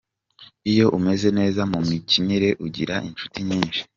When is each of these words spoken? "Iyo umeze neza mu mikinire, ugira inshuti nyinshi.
"Iyo 0.71 0.85
umeze 0.97 1.27
neza 1.39 1.61
mu 1.71 1.79
mikinire, 1.89 2.49
ugira 2.65 2.95
inshuti 3.07 3.39
nyinshi. 3.47 3.81